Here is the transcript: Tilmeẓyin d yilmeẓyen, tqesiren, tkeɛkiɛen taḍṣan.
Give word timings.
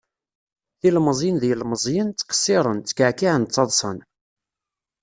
Tilmeẓyin 0.79 1.37
d 1.41 1.43
yilmeẓyen, 1.49 2.07
tqesiren, 2.11 2.79
tkeɛkiɛen 2.79 3.43
taḍṣan. 3.45 3.97